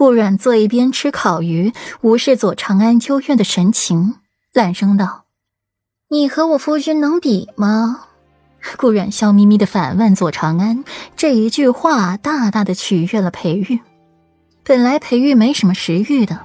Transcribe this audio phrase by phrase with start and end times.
[0.00, 4.14] 顾阮坐一边吃烤鱼，无视左长安幽怨的神情，
[4.54, 5.26] 懒声道
[6.08, 8.06] ：“你和我夫君能比吗？”
[8.78, 10.82] 顾阮笑眯眯的反问左长安，
[11.18, 13.78] 这一句话大大的取悦了裴玉。
[14.64, 16.44] 本来裴玉没什么食欲的，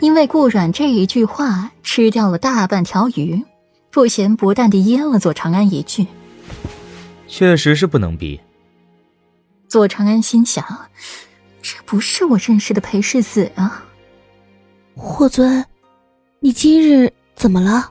[0.00, 3.44] 因为顾阮这一句话，吃掉了大半条鱼，
[3.92, 6.08] 不咸不淡的噎了左长安一句
[7.28, 8.40] ：“确实是不能比。”
[9.70, 10.66] 左长安心想。
[11.88, 13.82] 这不是我认识的裴世子啊！
[14.94, 15.64] 霍尊，
[16.38, 17.90] 你今日怎么了？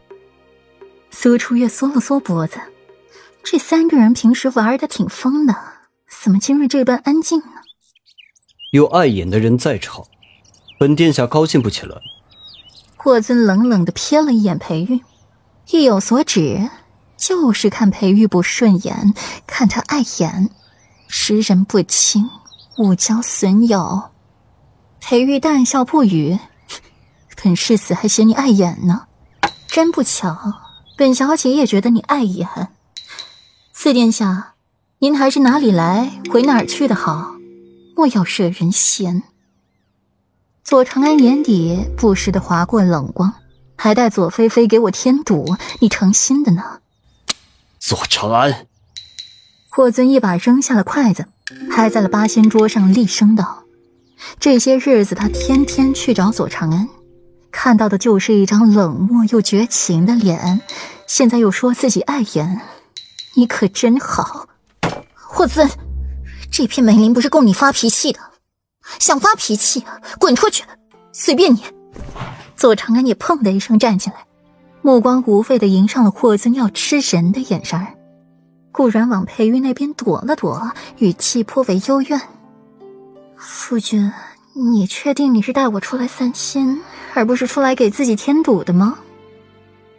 [1.09, 2.59] 苏初月缩了缩脖子，
[3.43, 5.55] 这三个人平时玩的挺疯的，
[6.21, 7.63] 怎么今日这般安静呢？
[8.71, 10.05] 有碍眼的人在场，
[10.79, 11.97] 本殿下高兴不起来。
[12.97, 15.01] 霍尊冷冷的瞥了一眼裴玉，
[15.71, 16.69] 意有所指，
[17.17, 19.15] 就是看裴玉不顺眼，
[19.47, 20.51] 看他碍眼，
[21.07, 22.29] 识人不清。
[22.77, 24.11] 误交损友，
[24.99, 26.37] 裴玉淡笑不语。
[27.41, 29.07] 本世子还嫌你碍眼呢，
[29.67, 30.37] 真不巧，
[30.95, 32.47] 本小姐也觉得你碍眼。
[33.73, 34.53] 四殿下，
[34.99, 37.35] 您还是哪里来回哪儿去的好，
[37.95, 39.23] 莫要惹人嫌。
[40.63, 43.33] 左长安眼底不时的划过冷光，
[43.75, 46.81] 还带左菲菲给我添堵，你成心的呢？
[47.79, 48.67] 左长安，
[49.69, 51.25] 霍尊一把扔下了筷子。
[51.77, 53.65] 拍在了八仙桌上，厉声道
[54.41, 56.89] ：“这些日子，他天天去找左长安，
[57.51, 60.59] 看到的就是一张冷漠又绝情的脸。
[61.05, 62.61] 现在又说自己碍眼，
[63.35, 64.47] 你可真好，
[65.13, 65.69] 霍尊。
[66.51, 68.21] 这片梅林不是供你发脾气的，
[68.97, 69.85] 想发脾气，
[70.17, 70.63] 滚出去，
[71.13, 71.63] 随便你。”
[72.57, 74.25] 左长安也砰的一声站起来，
[74.81, 77.93] 目光无畏的迎上了霍尊要吃人的眼神儿。
[78.77, 82.21] 顾然往裴玉那边躲了躲，语气颇为幽怨
[83.35, 84.13] ：“夫君，
[84.53, 86.79] 你确定你是带我出来散心，
[87.15, 88.99] 而不是出来给自己添堵的吗？”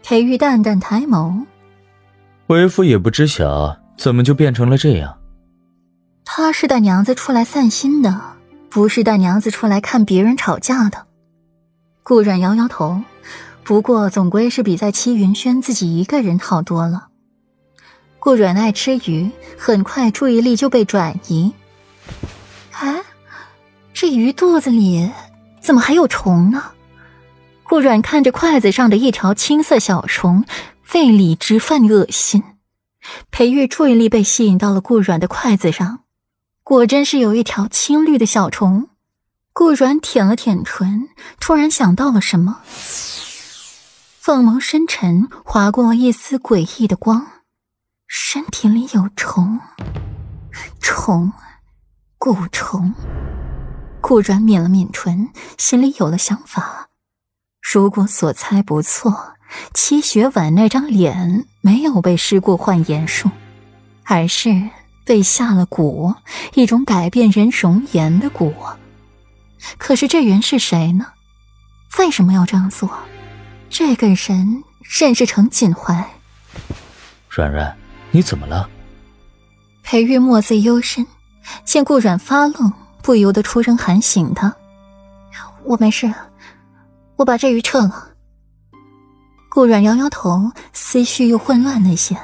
[0.04, 1.44] 裴玉淡淡抬眸
[2.46, 5.18] ：“为夫也不知晓，怎么就变成了这样。”
[6.24, 8.22] 他是带娘子出来散心的，
[8.70, 11.04] 不是带娘子出来看别人吵架的。
[12.04, 13.02] 顾然摇摇头，
[13.64, 17.07] 不过总归是比在七云轩自己一个人好多了。
[18.20, 21.52] 顾软爱吃鱼，很快注意力就被转移。
[22.72, 23.02] 哎，
[23.94, 25.10] 这鱼肚子里
[25.60, 26.64] 怎么还有虫呢？
[27.62, 30.44] 顾软看着筷子上的一条青色小虫，
[30.94, 32.42] 胃里直犯恶心。
[33.30, 36.00] 裴玉注意力被吸引到了顾软的筷子上，
[36.64, 38.88] 果真是有一条青绿的小虫。
[39.52, 41.08] 顾软舔了舔唇，
[41.40, 42.60] 突然想到了什么，
[44.20, 47.26] 凤眸深沉，划过一丝诡异的光。
[48.10, 49.60] 身体里有虫，
[50.80, 51.30] 虫，
[52.18, 52.94] 蛊虫。
[54.00, 56.88] 顾软抿了抿唇，心里有了想法。
[57.60, 59.34] 如果所猜不错，
[59.74, 63.30] 七雪婉那张脸没有被施过幻颜术，
[64.04, 64.70] 而是
[65.04, 66.16] 被下了蛊，
[66.54, 68.54] 一种改变人容颜的蛊。
[69.76, 71.06] 可是这人是谁呢？
[71.98, 72.88] 为什么要这样做？
[73.68, 76.08] 这个人认识程锦怀。
[77.28, 77.76] 软软。
[78.10, 78.68] 你怎么了？
[79.82, 81.06] 裴玉墨色幽深，
[81.64, 84.54] 见顾阮发愣，不由得出声喊醒他
[85.64, 86.12] ：“我没事，
[87.16, 88.08] 我把这鱼撤了。”
[89.50, 92.16] 顾阮摇摇头，思绪又混乱了些。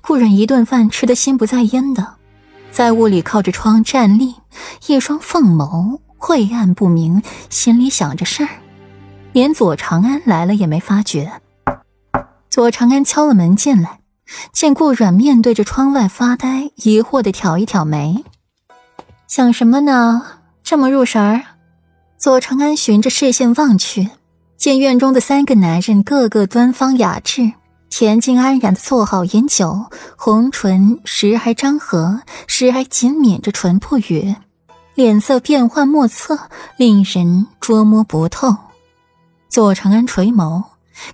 [0.00, 2.14] 顾阮一顿饭吃得心不在焉的，
[2.70, 4.34] 在屋里靠着窗站立，
[4.86, 8.48] 一双凤眸晦暗不明，心里想着事儿，
[9.32, 11.40] 连左长安来了也没发觉。
[12.48, 13.99] 左长安敲了门进来。
[14.52, 18.24] 见顾阮面对着窗外发呆，疑惑的挑一挑眉，
[19.26, 20.22] 想什么呢？
[20.62, 21.42] 这么入神儿？
[22.16, 24.10] 左长安循着视线望去，
[24.56, 27.52] 见院中的三个男人个个端方雅致，
[27.90, 29.86] 恬静安然的坐好饮酒，
[30.16, 34.34] 红唇时而张合，时而紧抿着唇不语，
[34.94, 36.38] 脸色变幻莫测，
[36.76, 38.54] 令人捉摸不透。
[39.48, 40.62] 左长安垂眸，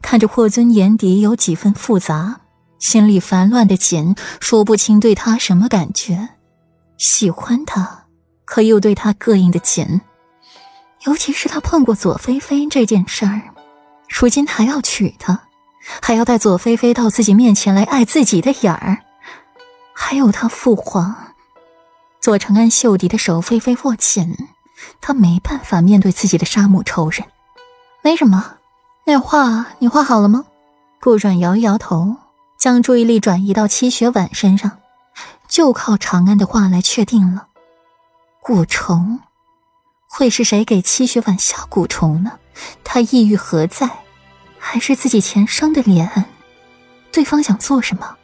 [0.03, 2.41] 看着霍尊，眼底有几分复杂。
[2.79, 6.29] 心里烦乱的紧，说不清对他什么感觉，
[6.99, 8.05] 喜欢他，
[8.45, 10.01] 可又对他膈应的紧。
[11.05, 13.43] 尤其是他碰过左菲菲这件事儿，
[14.09, 15.41] 如今还要娶她，
[16.03, 18.99] 还要带左菲菲到自己面前来碍自己的眼儿，
[19.95, 21.15] 还有他父皇。
[22.21, 24.37] 左承安秀迪的手微微握紧，
[25.01, 27.23] 他没办法面对自己的杀母仇人。
[28.03, 28.57] 没什么，
[29.05, 30.45] 那画你画好了吗？
[31.01, 32.17] 顾阮摇一摇头。
[32.67, 34.81] 将注意力转移到七雪婉身上，
[35.47, 37.47] 就靠长安的话来确定了。
[38.43, 39.21] 蛊虫，
[40.09, 42.41] 会是谁给戚雪婉下蛊虫呢？
[42.83, 43.89] 他意欲何在？
[44.59, 46.25] 还是自己前生的脸？
[47.13, 48.17] 对方想做什么？